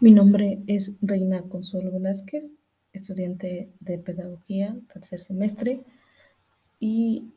Mi 0.00 0.12
nombre 0.12 0.62
es 0.68 0.94
Reina 1.02 1.42
Consuelo 1.42 1.90
Velázquez, 1.90 2.54
estudiante 2.92 3.72
de 3.80 3.98
Pedagogía, 3.98 4.76
tercer 4.92 5.18
semestre, 5.18 5.80
y 6.78 7.34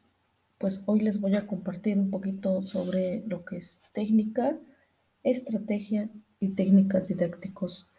pues 0.59 0.83
hoy 0.85 0.99
les 0.99 1.19
voy 1.19 1.35
a 1.35 1.47
compartir 1.47 1.97
un 1.97 2.11
poquito 2.11 2.61
sobre 2.61 3.23
lo 3.25 3.45
que 3.45 3.57
es 3.57 3.81
técnica, 3.93 4.59
estrategia 5.23 6.11
y 6.39 6.49
técnicas 6.49 7.07
didácticos 7.07 7.89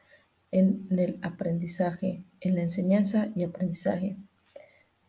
en 0.53 0.87
el 0.91 1.19
aprendizaje, 1.23 2.23
en 2.41 2.55
la 2.55 2.63
enseñanza 2.63 3.33
y 3.35 3.43
aprendizaje. 3.43 4.17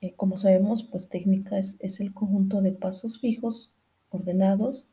Eh, 0.01 0.13
como 0.15 0.39
sabemos, 0.39 0.81
pues 0.81 1.09
técnica 1.09 1.59
es, 1.59 1.75
es 1.77 1.99
el 1.99 2.11
conjunto 2.11 2.63
de 2.63 2.71
pasos 2.71 3.19
fijos, 3.19 3.71
ordenados, 4.09 4.87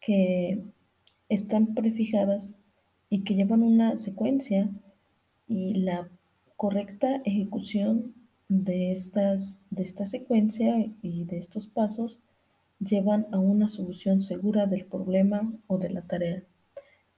que 0.00 0.62
están 1.28 1.74
prefijadas 1.74 2.54
y 3.10 3.24
que 3.24 3.34
llevan 3.34 3.62
una 3.62 3.96
secuencia 3.96 4.70
y 5.48 5.74
la 5.74 6.08
correcta 6.56 7.20
ejecución 7.24 8.14
de, 8.48 8.92
estas, 8.92 9.58
de 9.70 9.82
esta 9.82 10.06
secuencia 10.06 10.86
y 11.02 11.24
de 11.24 11.38
estos 11.38 11.66
pasos 11.66 12.20
llevan 12.78 13.26
a 13.32 13.38
una 13.38 13.68
solución 13.68 14.22
segura 14.22 14.66
del 14.66 14.86
problema 14.86 15.52
o 15.66 15.78
de 15.78 15.90
la 15.90 16.02
tarea. 16.02 16.42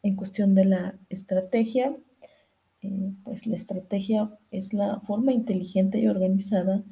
En 0.02 0.16
cuestión 0.16 0.54
de 0.54 0.64
la 0.64 0.98
estrategia, 1.08 1.96
eh, 2.82 3.12
pues 3.22 3.46
la 3.46 3.56
estrategia 3.56 4.30
es 4.50 4.74
la 4.74 5.00
forma 5.00 5.32
inteligente 5.32 6.00
y 6.00 6.08
organizada 6.08 6.82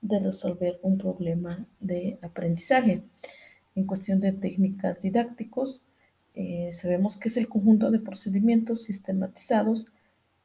de 0.00 0.18
resolver 0.20 0.80
un 0.82 0.98
problema 0.98 1.66
de 1.80 2.18
aprendizaje. 2.22 3.02
En 3.74 3.86
cuestión 3.86 4.20
de 4.20 4.32
técnicas 4.32 5.00
didácticos, 5.00 5.84
eh, 6.36 6.68
sabemos 6.72 7.16
que 7.16 7.28
es 7.28 7.38
el 7.38 7.48
conjunto 7.48 7.90
de 7.90 7.98
procedimientos 7.98 8.84
sistematizados 8.84 9.86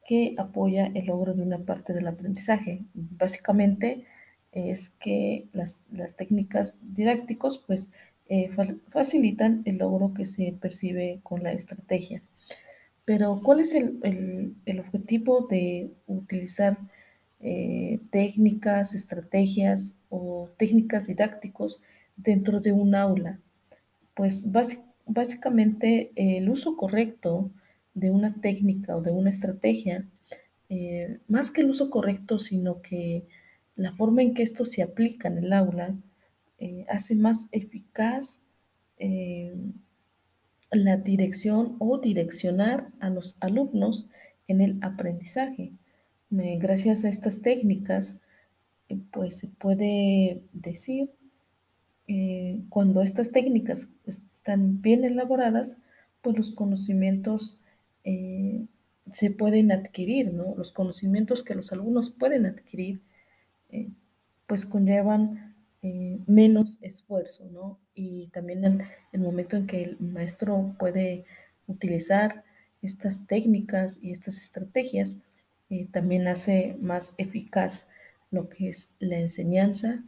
que 0.07 0.35
apoya 0.37 0.89
el 0.95 1.07
logro 1.07 1.33
de 1.33 1.43
una 1.43 1.59
parte 1.59 1.93
del 1.93 2.07
aprendizaje. 2.07 2.81
Básicamente 2.93 4.05
es 4.53 4.89
que 4.89 5.47
las, 5.51 5.83
técnicas 6.17 6.77
didácticos 6.81 7.57
pues 7.67 7.89
eh, 8.29 8.49
facilitan 8.89 9.63
el 9.65 9.77
logro 9.79 10.13
que 10.13 10.25
se 10.25 10.53
percibe 10.59 11.19
con 11.23 11.43
la 11.43 11.51
estrategia. 11.51 12.23
Pero 13.03 13.37
¿cuál 13.43 13.59
es 13.59 13.75
el, 13.75 14.55
objetivo 14.79 15.47
de 15.49 15.91
utilizar 16.07 16.77
eh, 17.41 17.99
técnicas, 18.11 18.93
estrategias 18.93 19.95
o 20.09 20.49
técnicas 20.57 21.07
didácticos 21.07 21.81
dentro 22.15 22.61
de 22.61 22.71
un 22.71 22.95
aula? 22.95 23.39
Pues 24.13 24.49
básicamente 24.49 24.90
básicamente 25.05 26.11
el 26.15 26.49
uso 26.49 26.75
correcto 26.75 27.51
de 27.93 28.09
una 28.09 28.35
técnica 28.41 28.95
o 28.95 29.01
de 29.01 29.11
una 29.11 29.29
estrategia, 29.29 30.05
eh, 30.69 31.19
más 31.27 31.51
que 31.51 31.61
el 31.61 31.69
uso 31.69 31.89
correcto, 31.89 32.39
sino 32.39 32.81
que 32.81 33.25
la 33.75 33.91
forma 33.91 34.21
en 34.21 34.33
que 34.33 34.43
esto 34.43 34.65
se 34.65 34.81
aplica 34.81 35.27
en 35.27 35.39
el 35.39 35.53
aula, 35.53 35.95
eh, 36.59 36.85
hace 36.89 37.15
más 37.15 37.47
eficaz 37.51 38.43
eh, 38.97 39.55
la 40.71 40.97
dirección 40.97 41.75
o 41.79 41.97
direccionar 41.97 42.87
a 42.99 43.09
los 43.09 43.37
alumnos 43.41 44.07
en 44.47 44.61
el 44.61 44.77
aprendizaje. 44.81 45.71
gracias 46.29 47.03
a 47.03 47.09
estas 47.09 47.41
técnicas, 47.41 48.19
pues 49.11 49.37
se 49.37 49.47
puede 49.47 50.41
decir 50.53 51.09
eh, 52.07 52.40
cuando 52.71 53.01
estas 53.01 53.33
técnicas 53.33 53.89
están 54.05 54.81
bien 54.81 55.03
elaboradas, 55.03 55.77
pues 56.21 56.37
los 56.37 56.51
conocimientos 56.51 57.59
eh, 58.05 58.65
se 59.11 59.29
pueden 59.29 59.73
adquirir, 59.73 60.33
¿no? 60.33 60.55
Los 60.55 60.71
conocimientos 60.71 61.43
que 61.43 61.53
los 61.53 61.73
alumnos 61.73 62.11
pueden 62.11 62.45
adquirir, 62.45 63.01
eh, 63.71 63.89
pues 64.47 64.65
conllevan 64.65 65.51
menos 66.27 66.77
esfuerzo, 66.81 67.43
¿no? 67.51 67.79
Y 67.95 68.27
también 68.27 68.83
el 69.11 69.19
momento 69.19 69.57
en 69.57 69.65
que 69.65 69.83
el 69.83 69.97
maestro 69.99 70.75
puede 70.77 71.25
utilizar 71.67 72.43
estas 72.83 73.25
técnicas 73.25 73.99
y 74.01 74.11
estas 74.11 74.37
estrategias, 74.37 75.17
también 75.91 76.27
hace 76.27 76.77
más 76.79 77.15
eficaz 77.17 77.87
lo 78.29 78.47
que 78.47 78.69
es 78.69 78.89
la 78.99 79.17
enseñanza 79.17 80.03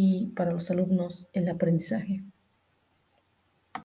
y 0.00 0.26
para 0.28 0.52
los 0.52 0.70
alumnos 0.70 1.28
el 1.32 1.48
aprendizaje. 1.48 2.22